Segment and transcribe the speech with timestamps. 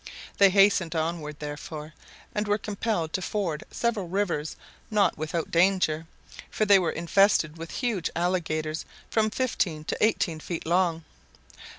[0.39, 1.93] They hastened onward, therefore,
[2.33, 4.55] and were compelled to ford several rivers,
[4.89, 6.07] not without danger,
[6.49, 11.03] for they were infested with huge alligators from fifteen to eighteen feet long.